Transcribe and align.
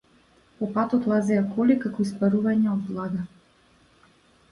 По 0.59 0.69
патот 0.77 1.03
лазеа 1.11 1.43
коли 1.57 1.75
како 1.83 2.05
испарувања 2.05 2.73
од 2.77 2.89
влага. 2.95 3.27